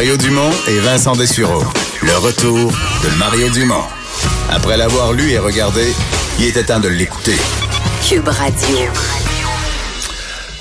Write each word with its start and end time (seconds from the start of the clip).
Mario 0.00 0.16
Dumont 0.16 0.50
et 0.66 0.78
Vincent 0.78 1.12
Dessureau. 1.14 1.62
Le 2.00 2.16
retour 2.16 2.72
de 2.72 3.18
Mario 3.18 3.50
Dumont. 3.50 3.84
Après 4.50 4.78
l'avoir 4.78 5.12
lu 5.12 5.30
et 5.32 5.38
regardé, 5.38 5.92
il 6.38 6.46
était 6.46 6.62
temps 6.62 6.80
de 6.80 6.88
l'écouter. 6.88 7.34
Cube 8.08 8.26
Radio. 8.26 8.78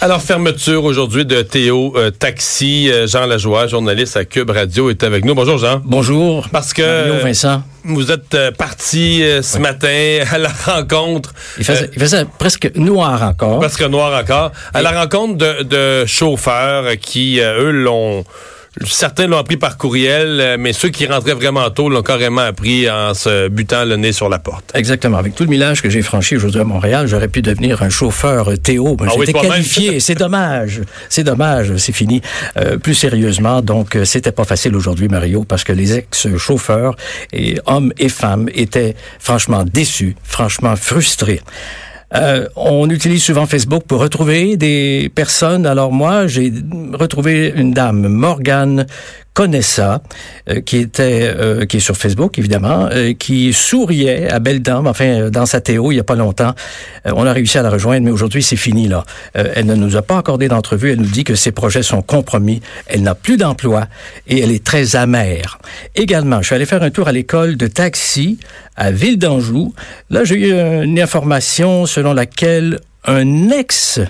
Alors, 0.02 0.22
fermeture 0.22 0.84
aujourd'hui 0.84 1.24
de 1.24 1.42
Théo 1.42 1.94
euh, 1.96 2.12
Taxi. 2.12 2.92
Euh, 2.92 3.08
Jean 3.08 3.28
Lajoie, 3.28 3.68
journaliste 3.68 4.18
à 4.18 4.26
Cube 4.26 4.50
Radio, 4.50 4.90
est 4.90 5.04
avec 5.06 5.24
nous. 5.24 5.36
Bonjour, 5.36 5.58
Jean. 5.58 5.82
Bonjour. 5.86 6.50
Parce 6.52 6.74
que 6.74 7.08
Mario, 7.08 7.24
Vincent. 7.24 7.64
vous 7.86 8.12
êtes 8.12 8.34
euh, 8.36 8.52
parti 8.52 9.24
euh, 9.24 9.42
ce 9.42 9.58
matin 9.58 10.20
à 10.34 10.38
la 10.38 10.50
rencontre. 10.66 11.34
Il 11.58 11.64
faisait, 11.64 11.86
euh, 11.86 11.92
il 11.94 12.02
faisait 12.02 12.26
presque 12.38 12.72
noir 12.76 13.24
encore. 13.24 13.60
presque 13.60 13.84
noir 13.84 14.22
encore. 14.22 14.52
À 14.74 14.82
la 14.82 14.92
rencontre 14.92 15.38
de, 15.38 15.64
de 15.64 16.06
chauffeurs 16.06 16.98
qui, 17.00 17.40
euh, 17.40 17.68
eux, 17.68 17.72
l'ont. 17.72 18.26
Certains 18.86 19.28
l'ont 19.28 19.38
appris 19.38 19.58
par 19.58 19.78
courriel, 19.78 20.40
euh, 20.40 20.58
mais 20.60 20.74
ceux 20.74 20.90
qui 20.90 21.06
rentraient 21.06 21.34
vraiment 21.34 21.70
tôt 21.70 21.90
l'ont 21.90 22.02
carrément 22.02 22.42
appris 22.42 22.90
en 22.90 23.14
se 23.14 23.48
butant 23.50 23.86
le 23.86 23.96
nez 23.98 24.12
sur 24.12 24.30
la 24.30 24.40
porte. 24.40 24.72
Exactement. 24.74 25.18
Avec 25.18 25.36
tout 25.36 25.44
le 25.44 25.50
millage 25.50 25.82
que 25.82 25.90
j'ai 25.90 26.02
franchi 26.02 26.36
aujourd'hui 26.36 26.62
à 26.62 26.64
Montréal, 26.64 27.08
j'aurais 27.08 27.28
pu 27.28 27.42
devenir 27.42 27.82
un 27.82 27.90
chauffeur 27.90 28.58
Théo. 28.62 28.96
Ben, 28.96 29.08
Ah 29.10 29.14
J'étais 29.18 29.34
qualifié. 29.34 30.00
C'est 30.10 30.16
dommage. 30.16 30.82
C'est 31.10 31.24
dommage. 31.24 31.76
C'est 31.78 31.92
fini. 31.92 32.22
Euh, 32.58 32.78
plus 32.78 32.96
sérieusement, 32.96 33.62
donc, 33.62 33.96
euh, 33.96 34.06
c'était 34.06 34.32
pas 34.32 34.46
facile 34.46 34.76
aujourd'hui, 34.76 35.08
Mario, 35.08 35.44
parce 35.44 35.64
que 35.64 35.74
les 35.74 35.94
ex-chauffeurs, 35.94 36.96
et 37.34 37.60
hommes 37.66 37.92
et 37.98 38.10
femmes, 38.10 38.50
étaient 38.54 38.96
franchement 39.20 39.64
déçus, 39.64 40.16
franchement 40.24 40.76
frustrés. 40.76 41.42
Euh, 42.16 42.48
on 42.56 42.90
utilise 42.90 43.24
souvent 43.24 43.46
Facebook 43.46 43.84
pour 43.84 44.00
retrouver 44.00 44.58
des 44.58 45.12
personnes. 45.14 45.66
Alors 45.66 45.92
moi, 45.92 46.28
j'ai 46.28 46.52
retrouvé 46.94 47.54
une 47.56 47.72
dame, 47.72 48.08
Morgane 48.08 48.88
Conessa, 49.40 50.02
euh, 50.50 50.60
qui 50.60 50.76
était 50.76 51.34
euh, 51.34 51.66
qui 51.66 51.78
est 51.78 51.80
sur 51.80 51.96
Facebook 51.96 52.38
évidemment, 52.38 52.90
euh, 52.92 53.14
qui 53.14 53.54
souriait 53.54 54.30
à 54.30 54.40
belle 54.40 54.62
dame, 54.62 54.86
enfin 54.86 55.06
euh, 55.06 55.30
dans 55.30 55.46
sa 55.46 55.62
Théo 55.62 55.94
il 55.94 55.96
y 55.96 56.00
a 56.02 56.04
pas 56.04 56.16
longtemps. 56.16 56.54
Euh, 57.08 57.14
on 57.16 57.26
a 57.26 57.32
réussi 57.32 57.58
à 57.58 57.62
la 57.62 57.70
rejoindre, 57.70 58.04
mais 58.04 58.12
aujourd'hui 58.12 58.44
c'est 58.44 58.58
fini 58.58 58.90
là. 58.90 59.06
Elle 59.34 59.68
ne 59.68 59.76
nous 59.76 59.96
a 59.96 60.02
pas 60.02 60.18
accordé 60.18 60.50
d'entrevue. 60.50 60.92
Elle 60.92 61.00
nous 61.00 61.06
dit 61.06 61.24
que 61.24 61.36
ses 61.36 61.54
projets 61.54 61.84
sont 61.84 62.02
compromis. 62.02 62.60
Elle 62.88 63.02
n'a 63.02 63.16
plus 63.16 63.38
d'emploi 63.38 63.88
et 64.28 64.42
elle 64.42 64.52
est 64.52 64.62
très 64.62 64.98
amère. 64.98 65.60
Également, 65.96 66.42
je 66.42 66.48
suis 66.48 66.56
allé 66.56 66.66
faire 66.66 66.84
un 66.84 66.90
tour 66.90 67.08
à 67.08 67.14
l'école 67.14 67.56
de 67.56 67.68
taxi 67.68 68.40
à 68.76 68.92
Ville 68.92 69.18
d'Anjou. 69.18 69.74
Là, 70.10 70.26
j'ai 70.26 70.50
eu 70.50 70.52
une 70.52 71.00
information 71.00 71.86
selon 71.86 72.12
laquelle 72.12 72.82
un 73.06 73.50
ex 73.52 74.02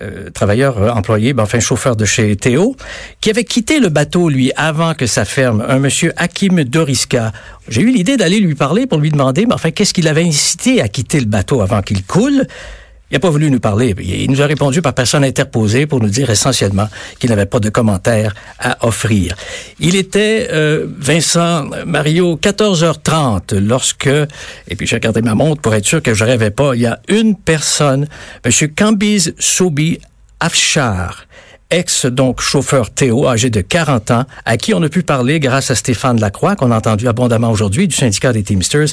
euh, 0.00 0.30
travailleur 0.30 0.82
euh, 0.82 0.90
employé, 0.90 1.32
ben, 1.32 1.42
enfin 1.42 1.60
chauffeur 1.60 1.96
de 1.96 2.04
chez 2.04 2.36
Théo, 2.36 2.76
qui 3.20 3.30
avait 3.30 3.44
quitté 3.44 3.80
le 3.80 3.88
bateau, 3.88 4.28
lui, 4.28 4.52
avant 4.56 4.94
que 4.94 5.06
ça 5.06 5.24
ferme, 5.24 5.64
un 5.68 5.78
monsieur 5.78 6.12
Hakim 6.16 6.64
Doriska. 6.64 7.32
J'ai 7.68 7.82
eu 7.82 7.90
l'idée 7.90 8.16
d'aller 8.16 8.40
lui 8.40 8.54
parler 8.54 8.86
pour 8.86 8.98
lui 8.98 9.10
demander, 9.10 9.46
mais 9.46 9.54
enfin, 9.54 9.70
qu'est-ce 9.70 9.94
qui 9.94 10.02
l'avait 10.02 10.24
incité 10.24 10.80
à 10.80 10.88
quitter 10.88 11.20
le 11.20 11.26
bateau 11.26 11.60
avant 11.60 11.82
qu'il 11.82 12.04
coule? 12.04 12.46
Il 13.10 13.14
n'a 13.14 13.20
pas 13.20 13.30
voulu 13.30 13.50
nous 13.50 13.58
parler. 13.58 13.94
Il 13.98 14.30
nous 14.30 14.40
a 14.40 14.46
répondu 14.46 14.82
par 14.82 14.94
personne 14.94 15.24
interposée 15.24 15.86
pour 15.86 16.00
nous 16.00 16.08
dire 16.08 16.30
essentiellement 16.30 16.88
qu'il 17.18 17.30
n'avait 17.30 17.46
pas 17.46 17.58
de 17.58 17.68
commentaires 17.68 18.34
à 18.60 18.86
offrir. 18.86 19.34
Il 19.80 19.96
était, 19.96 20.48
euh, 20.52 20.86
Vincent 20.96 21.68
Mario, 21.86 22.36
14h30 22.36 23.56
lorsque, 23.58 24.06
et 24.06 24.76
puis 24.76 24.86
j'ai 24.86 24.96
regardé 24.96 25.22
ma 25.22 25.34
montre 25.34 25.60
pour 25.60 25.74
être 25.74 25.86
sûr 25.86 26.02
que 26.02 26.14
je 26.14 26.24
rêvais 26.24 26.52
pas, 26.52 26.74
il 26.76 26.82
y 26.82 26.86
a 26.86 27.00
une 27.08 27.36
personne, 27.36 28.06
M. 28.44 28.68
Kambiz 28.76 29.34
Sobi 29.38 29.98
Afshar, 30.38 31.26
ex 31.70 32.06
donc 32.06 32.40
chauffeur 32.40 32.90
Théo, 32.90 33.26
âgé 33.28 33.50
de 33.50 33.60
40 33.60 34.10
ans, 34.10 34.24
à 34.44 34.56
qui 34.56 34.74
on 34.74 34.82
a 34.82 34.88
pu 34.88 35.02
parler 35.02 35.40
grâce 35.40 35.70
à 35.70 35.74
Stéphane 35.74 36.20
Lacroix, 36.20 36.56
qu'on 36.56 36.70
a 36.70 36.76
entendu 36.76 37.08
abondamment 37.08 37.50
aujourd'hui, 37.50 37.86
du 37.88 37.94
syndicat 37.94 38.32
des 38.32 38.42
Teamsters. 38.42 38.88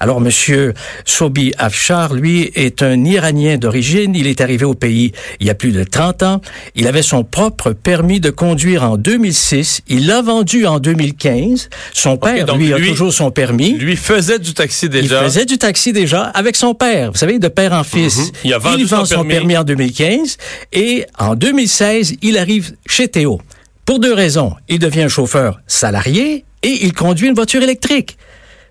Alors, 0.00 0.20
Monsieur 0.20 0.74
Sobi 1.04 1.52
Afshar, 1.58 2.14
lui, 2.14 2.50
est 2.54 2.82
un 2.82 3.04
Iranien 3.04 3.56
d'origine. 3.58 4.14
Il 4.14 4.26
est 4.26 4.40
arrivé 4.40 4.64
au 4.64 4.74
pays 4.74 5.12
il 5.40 5.46
y 5.46 5.50
a 5.50 5.54
plus 5.54 5.72
de 5.72 5.84
30 5.84 6.22
ans. 6.22 6.40
Il 6.74 6.86
avait 6.86 7.02
son 7.02 7.24
propre 7.24 7.72
permis 7.72 8.20
de 8.20 8.30
conduire 8.30 8.84
en 8.84 8.96
2006. 8.96 9.82
Il 9.88 10.06
l'a 10.06 10.22
vendu 10.22 10.66
en 10.66 10.78
2015. 10.78 11.68
Son 11.92 12.16
père, 12.16 12.46
donc 12.46 12.58
lui, 12.58 12.72
a 12.72 12.78
toujours 12.78 13.12
son 13.12 13.30
permis. 13.30 13.74
Lui 13.74 13.96
faisait 13.96 14.38
du 14.38 14.54
taxi 14.54 14.86
Il 14.86 14.90
déjà. 14.90 15.22
faisait 15.22 15.44
du 15.44 15.58
taxi 15.58 15.92
déjà 15.92 16.22
avec 16.24 16.56
son 16.56 16.74
père. 16.74 17.12
Vous 17.12 17.18
savez, 17.18 17.38
de 17.38 17.48
père 17.48 17.72
en 17.72 17.84
fils. 17.84 18.18
Mhm. 18.18 18.30
Il 18.44 18.54
a 18.54 18.58
vendu 18.58 18.84
vend 18.84 19.00
son 19.00 19.04
son 19.04 19.14
permis. 19.24 19.28
permis 19.34 19.56
en 19.58 19.64
2015 19.64 20.36
et 20.72 21.04
en 21.18 21.34
2016, 21.34 22.14
il 22.22 22.38
arrive 22.38 22.76
chez 22.86 23.08
Théo. 23.08 23.40
Pour 23.84 23.98
deux 23.98 24.14
raisons. 24.14 24.54
Il 24.68 24.78
devient 24.78 25.08
chauffeur 25.08 25.60
salarié 25.66 26.44
et 26.62 26.84
il 26.84 26.92
conduit 26.94 27.28
une 27.28 27.34
voiture 27.34 27.62
électrique. 27.62 28.16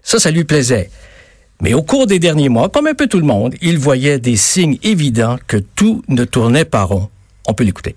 Ça, 0.01 0.19
ça 0.19 0.31
lui 0.31 0.45
plaisait. 0.45 0.89
Mais 1.61 1.73
au 1.73 1.83
cours 1.83 2.07
des 2.07 2.17
derniers 2.17 2.49
mois, 2.49 2.69
comme 2.69 2.87
un 2.87 2.95
peu 2.95 3.07
tout 3.07 3.19
le 3.19 3.25
monde, 3.25 3.53
il 3.61 3.77
voyait 3.77 4.17
des 4.17 4.35
signes 4.35 4.79
évidents 4.81 5.37
que 5.47 5.57
tout 5.57 6.03
ne 6.07 6.23
tournait 6.23 6.65
pas 6.65 6.83
rond. 6.83 7.09
On 7.47 7.53
peut 7.53 7.63
l'écouter. 7.63 7.95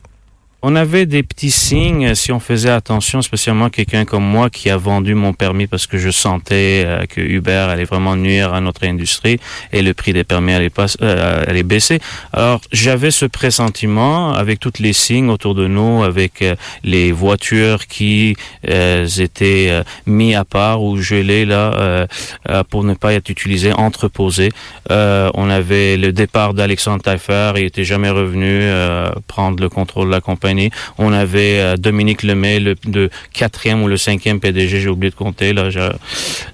On 0.67 0.77
avait 0.77 1.05
des 1.05 1.23
petits 1.23 1.51
signes 1.51 2.15
si 2.15 2.33
on 2.33 2.41
faisait 2.41 2.71
attention, 2.71 3.21
spécialement 3.21 3.69
quelqu'un 3.69 4.07
comme 4.07 4.25
moi 4.25 4.49
qui 4.49 4.71
a 4.71 4.79
vendu 4.79 5.15
mon 5.15 5.35
permis 5.35 5.67
parce 5.67 5.87
que 5.87 5.99
je 5.99 6.09
sentais 6.09 6.85
euh, 6.87 7.05
que 7.05 7.21
Uber 7.21 7.67
allait 7.69 7.85
vraiment 7.85 8.17
nuire 8.17 8.55
à 8.55 8.63
notre 8.63 8.87
industrie 8.87 9.39
et 9.75 9.83
le 9.83 9.93
prix 9.93 10.15
des 10.15 10.25
permis 10.25 10.55
allait, 10.55 10.73
euh, 11.03 11.63
baisser. 11.65 11.99
Alors 12.33 12.63
j'avais 12.73 13.11
ce 13.11 13.27
pressentiment 13.27 14.33
avec 14.33 14.59
tous 14.59 14.79
les 14.81 14.95
signes 14.95 15.29
autour 15.29 15.55
de 15.55 15.67
nous, 15.67 16.03
avec 16.03 16.41
euh, 16.41 16.57
les 16.83 17.13
voitures 17.13 17.87
qui 17.87 18.35
euh, 18.67 19.07
étaient 19.19 19.67
euh, 19.69 19.83
mis 20.07 20.35
à 20.35 20.47
part 20.47 20.83
ou 20.83 20.97
gelées 20.97 21.45
là 21.45 21.75
euh, 21.75 22.07
euh, 22.49 22.65
pour 22.65 22.85
ne 22.85 22.95
pas 22.95 23.13
être 23.13 23.29
utilisées, 23.29 23.75
entreposées. 23.75 24.51
Euh, 24.91 25.31
on 25.35 25.51
avait 25.51 25.99
le 25.99 26.11
départ 26.11 26.55
d'Alexandre 26.55 27.03
Taillefer, 27.03 27.53
il 27.57 27.65
était 27.65 27.85
jamais 27.85 28.09
revenu 28.09 28.61
euh, 28.63 29.11
prendre 29.27 29.63
le 29.63 29.69
contrôle 29.69 30.07
de 30.07 30.13
la 30.13 30.23
compagnie. 30.23 30.54
On 30.99 31.13
avait 31.13 31.61
euh, 31.61 31.77
Dominique 31.77 32.23
Lemay, 32.23 32.61
le, 32.61 32.75
le 32.91 33.11
quatrième 33.33 33.83
ou 33.83 33.89
le 33.89 33.97
cinquième 33.97 34.41
PDG, 34.41 34.81
j'ai 34.81 34.89
oublié 34.89 35.11
de 35.11 35.17
compter, 35.17 35.55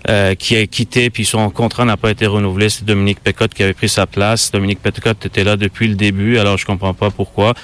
euh, 0.08 0.34
qui 0.34 0.56
a 0.56 0.66
quitté, 0.66 1.10
puis 1.10 1.24
son 1.24 1.50
contrat 1.50 1.84
n'a 1.84 1.96
pas 1.96 2.10
été 2.10 2.26
renouvelé. 2.26 2.68
C'est 2.68 2.84
Dominique 2.84 3.20
Pécotte 3.20 3.54
qui 3.54 3.62
avait 3.62 3.74
pris 3.74 3.88
sa 3.88 4.06
place. 4.06 4.50
Dominique 4.50 4.80
Pécotte 4.80 5.24
était 5.26 5.44
là 5.44 5.56
depuis 5.56 5.88
le 5.88 5.94
début, 5.94 6.38
alors 6.38 6.58
je 6.58 6.66
comprends 6.66 6.94
pas 6.94 7.10
pourquoi. 7.10 7.54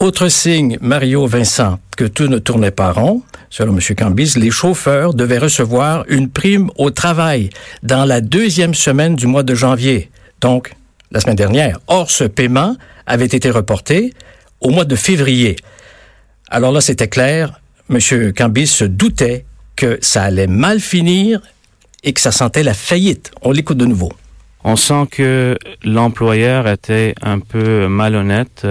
Autre 0.00 0.28
signe, 0.28 0.78
Mario 0.80 1.26
Vincent, 1.26 1.78
que 1.96 2.04
tout 2.04 2.26
ne 2.26 2.38
tournait 2.38 2.72
pas 2.72 2.90
rond, 2.90 3.22
selon 3.50 3.72
M. 3.76 3.80
Cambis, 3.96 4.34
les 4.36 4.50
chauffeurs 4.50 5.14
devaient 5.14 5.38
recevoir 5.38 6.04
une 6.08 6.28
prime 6.28 6.70
au 6.76 6.90
travail 6.90 7.50
dans 7.82 8.04
la 8.04 8.20
deuxième 8.20 8.74
semaine 8.74 9.14
du 9.14 9.26
mois 9.26 9.44
de 9.44 9.54
janvier, 9.54 10.10
donc 10.40 10.74
la 11.12 11.20
semaine 11.20 11.36
dernière. 11.36 11.78
Or, 11.86 12.10
ce 12.10 12.24
paiement 12.24 12.74
avait 13.06 13.26
été 13.26 13.50
reporté 13.50 14.12
au 14.60 14.70
mois 14.70 14.84
de 14.84 14.96
février. 14.96 15.56
Alors 16.48 16.72
là, 16.72 16.80
c'était 16.80 17.08
clair, 17.08 17.60
M. 17.90 18.32
Cambis 18.32 18.66
se 18.66 18.84
doutait 18.84 19.44
que 19.76 19.98
ça 20.00 20.24
allait 20.24 20.46
mal 20.46 20.80
finir 20.80 21.40
et 22.04 22.12
que 22.12 22.20
ça 22.20 22.32
sentait 22.32 22.62
la 22.62 22.74
faillite. 22.74 23.30
On 23.42 23.52
l'écoute 23.52 23.78
de 23.78 23.86
nouveau. 23.86 24.12
On 24.64 24.76
sent 24.76 25.06
que 25.10 25.56
l'employeur 25.82 26.68
était 26.68 27.14
un 27.20 27.40
peu 27.40 27.88
malhonnête. 27.88 28.66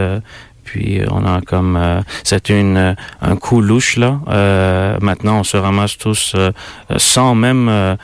Puis 0.64 1.00
euh, 1.00 1.06
on 1.12 1.26
a 1.26 1.42
comme 1.42 1.76
euh, 1.76 2.02
c'est 2.24 2.50
une 2.50 2.78
euh, 2.78 2.94
un 3.22 3.36
coup 3.36 3.62
louche 3.62 3.98
là. 3.98 4.20
Euh, 4.30 4.98
maintenant 5.02 5.40
on 5.40 5.44
se 5.44 5.58
ramasse 5.58 5.98
tous 5.98 6.34
euh, 6.36 6.52
sans 6.98 7.36
même 7.36 7.70
euh, 7.70 7.96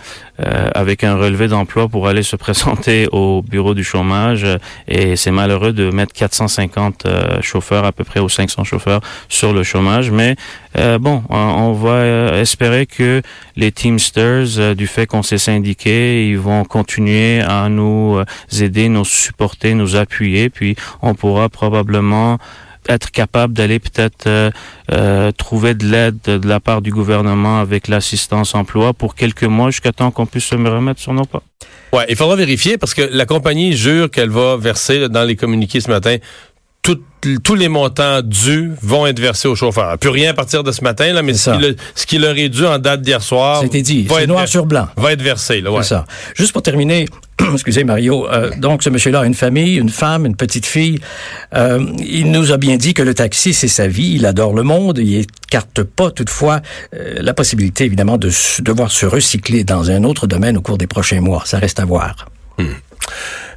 avec 0.75 1.03
un 1.03 1.15
relevé 1.15 1.47
d'emploi 1.47 1.87
pour 1.87 2.07
aller 2.07 2.23
se 2.23 2.35
présenter 2.45 3.07
au 3.11 3.41
bureau 3.41 3.73
du 3.73 3.83
chômage. 3.83 4.45
Et 4.87 5.15
c'est 5.15 5.31
malheureux 5.31 5.73
de 5.73 5.89
mettre 5.89 6.13
450 6.13 7.05
euh, 7.05 7.41
chauffeurs 7.41 7.85
à 7.85 7.91
peu 7.91 8.03
près 8.03 8.19
ou 8.19 8.29
500 8.29 8.63
chauffeurs 8.63 9.01
sur 9.29 9.53
le 9.53 9.63
chômage. 9.63 10.11
Mais 10.11 10.35
bon 10.99 11.23
on, 11.29 11.37
on 11.37 11.73
va 11.73 12.37
espérer 12.37 12.85
que 12.85 13.23
les 13.55 13.71
Teamsters 13.71 14.75
du 14.75 14.85
fait 14.85 15.07
qu'on 15.07 15.23
s'est 15.23 15.39
syndiqué 15.39 16.29
ils 16.29 16.37
vont 16.37 16.63
continuer 16.65 17.41
à 17.41 17.67
nous 17.67 18.21
aider 18.59 18.87
nous 18.87 19.05
supporter 19.05 19.73
nous 19.73 19.95
appuyer. 19.95 20.49
Puis 20.49 20.75
on 21.01 21.15
pourra 21.15 21.49
probablement 21.49 22.37
être 22.87 23.11
capable 23.11 23.53
d'aller 23.53 23.79
peut-être 23.79 24.27
euh, 24.27 24.51
euh, 24.91 25.31
trouver 25.31 25.73
de 25.73 25.85
l'aide 25.85 26.17
de 26.25 26.47
la 26.47 26.59
part 26.59 26.81
du 26.81 26.91
gouvernement 26.91 27.59
avec 27.59 27.87
l'assistance 27.87 28.55
emploi 28.55 28.93
pour 28.93 29.15
quelques 29.15 29.43
mois 29.43 29.69
jusqu'à 29.69 29.91
temps 29.91 30.11
qu'on 30.11 30.25
puisse 30.25 30.45
se 30.45 30.55
remettre 30.55 30.99
sur 30.99 31.13
nos 31.13 31.25
pas. 31.25 31.43
Ouais, 31.93 32.05
il 32.09 32.15
faudra 32.15 32.35
vérifier 32.35 32.77
parce 32.77 32.93
que 32.93 33.01
la 33.01 33.25
compagnie 33.25 33.75
jure 33.75 34.11
qu'elle 34.11 34.29
va 34.29 34.57
verser 34.57 35.07
dans 35.07 35.23
les 35.23 35.35
communiqués 35.37 35.79
ce 35.79 35.89
matin 35.89 36.17
tout- 36.95 37.39
tous 37.43 37.55
les 37.55 37.67
montants 37.67 38.21
dus 38.23 38.71
vont 38.81 39.05
être 39.07 39.19
versés 39.19 39.47
aux 39.47 39.55
chauffeurs. 39.55 39.97
Plus 39.97 40.09
rien 40.09 40.29
à 40.31 40.33
partir 40.33 40.63
de 40.63 40.71
ce 40.71 40.81
matin, 40.83 41.11
là, 41.13 41.21
mais 41.23 41.33
ce 41.33 41.49
qui, 41.51 41.57
le- 41.57 41.75
ce 41.95 42.05
qui 42.05 42.17
leur 42.19 42.37
est 42.37 42.49
dû 42.49 42.65
en 42.65 42.77
date 42.79 43.01
d'hier 43.01 43.21
soir 43.21 43.61
C'était 43.61 43.81
dit, 43.81 44.03
va 44.03 44.15
c'est 44.15 44.21
être, 44.23 44.27
noir 44.29 44.41
ver- 44.41 44.47
sur 44.49 44.65
blanc. 44.65 44.87
va 44.95 45.11
être 45.11 45.21
versé. 45.21 45.59
Là, 45.61 45.71
ouais. 45.71 45.81
C'est 45.83 45.89
ça. 45.89 46.05
Juste 46.35 46.53
pour 46.53 46.61
terminer, 46.61 47.05
excusez 47.53 47.83
Mario, 47.83 48.27
euh, 48.29 48.51
donc 48.57 48.83
ce 48.83 48.89
monsieur-là 48.89 49.21
a 49.21 49.25
une 49.25 49.33
famille, 49.33 49.75
une 49.77 49.89
femme, 49.89 50.25
une 50.25 50.35
petite 50.35 50.65
fille. 50.65 50.99
Euh, 51.55 51.85
il 51.99 52.31
nous 52.31 52.51
a 52.51 52.57
bien 52.57 52.77
dit 52.77 52.93
que 52.93 53.01
le 53.03 53.13
taxi, 53.13 53.53
c'est 53.53 53.67
sa 53.67 53.87
vie. 53.87 54.13
Il 54.15 54.25
adore 54.25 54.53
le 54.53 54.63
monde. 54.63 54.99
Il 54.99 55.15
est 55.15 55.27
n'écarte 55.51 55.83
pas 55.83 56.11
toutefois 56.11 56.61
la 56.91 57.33
possibilité 57.33 57.85
évidemment 57.85 58.17
de 58.17 58.29
devoir 58.61 58.91
se 58.91 59.05
recycler 59.05 59.63
dans 59.63 59.89
un 59.91 60.03
autre 60.03 60.27
domaine 60.27 60.57
au 60.57 60.61
cours 60.61 60.77
des 60.77 60.87
prochains 60.87 61.21
mois. 61.21 61.43
Ça 61.45 61.57
reste 61.57 61.79
à 61.79 61.85
voir. 61.85 62.27
Hmm. 62.57 62.65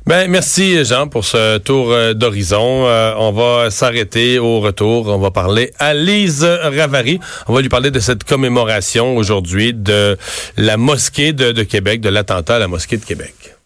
Ben, 0.07 0.31
merci 0.31 0.85
Jean 0.85 1.09
pour 1.09 1.25
ce 1.25 1.59
tour 1.59 1.95
d'horizon. 2.15 2.87
on 2.87 3.33
va 3.33 3.71
s'arrêter 3.71 4.39
au 4.39 4.61
retour. 4.61 5.07
On 5.09 5.19
va 5.19 5.31
parler 5.31 5.73
à 5.79 5.95
Lise 5.95 6.45
Ravary. 6.45 7.21
On 7.47 7.55
va 7.55 7.61
lui 7.61 7.69
parler 7.69 7.91
de 7.91 8.01
cette 8.01 8.25
commémoration 8.25 9.17
aujourd'hui 9.17 9.75
de 9.75 10.17
la 10.57 10.77
mosquée 10.77 11.33
de 11.33 11.63
Québec, 11.63 12.01
de 12.01 12.09
l'attentat 12.09 12.57
à 12.57 12.59
la 12.59 12.69
mosquée 12.69 12.97
de 12.97 13.05
Québec. 13.05 13.60